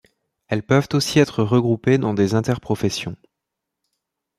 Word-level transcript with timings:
Elles 0.47 0.63
peuvent 0.63 0.89
aussi 0.93 1.19
être 1.19 1.43
regroupées 1.43 1.99
dans 1.99 2.15
des 2.15 2.33
interprofessions. 2.33 3.15